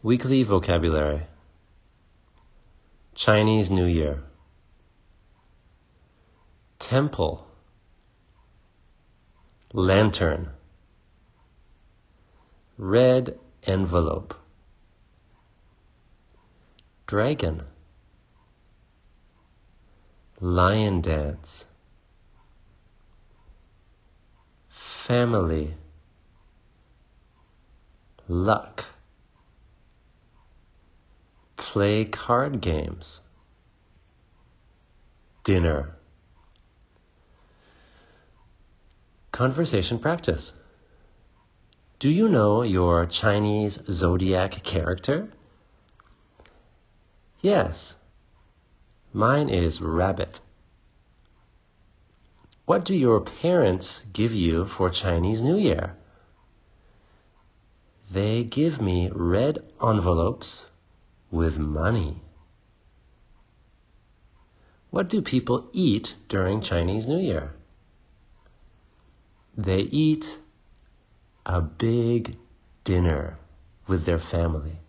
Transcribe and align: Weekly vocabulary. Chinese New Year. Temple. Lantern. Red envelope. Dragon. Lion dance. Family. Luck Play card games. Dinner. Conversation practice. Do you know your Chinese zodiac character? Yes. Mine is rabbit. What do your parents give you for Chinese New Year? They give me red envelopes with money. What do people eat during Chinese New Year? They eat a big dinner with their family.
Weekly 0.00 0.44
vocabulary. 0.44 1.26
Chinese 3.16 3.68
New 3.68 3.86
Year. 3.86 4.22
Temple. 6.88 7.44
Lantern. 9.72 10.50
Red 12.76 13.40
envelope. 13.64 14.34
Dragon. 17.08 17.62
Lion 20.40 21.02
dance. 21.02 21.64
Family. 25.08 25.74
Luck 28.28 28.82
Play 31.78 32.06
card 32.06 32.60
games. 32.60 33.20
Dinner. 35.44 35.94
Conversation 39.30 40.00
practice. 40.00 40.50
Do 42.00 42.08
you 42.08 42.28
know 42.28 42.62
your 42.62 43.06
Chinese 43.06 43.74
zodiac 43.94 44.64
character? 44.64 45.32
Yes. 47.42 47.76
Mine 49.12 49.48
is 49.48 49.78
rabbit. 49.80 50.40
What 52.66 52.86
do 52.86 52.94
your 52.94 53.24
parents 53.40 53.86
give 54.12 54.32
you 54.32 54.66
for 54.76 54.90
Chinese 54.90 55.40
New 55.40 55.56
Year? 55.56 55.94
They 58.12 58.42
give 58.42 58.80
me 58.80 59.10
red 59.14 59.60
envelopes 59.80 60.64
with 61.30 61.54
money. 61.54 62.22
What 64.90 65.08
do 65.08 65.20
people 65.20 65.68
eat 65.72 66.08
during 66.28 66.62
Chinese 66.62 67.06
New 67.06 67.18
Year? 67.20 67.52
They 69.56 69.80
eat 69.80 70.24
a 71.44 71.60
big 71.60 72.36
dinner 72.84 73.38
with 73.86 74.06
their 74.06 74.22
family. 74.30 74.80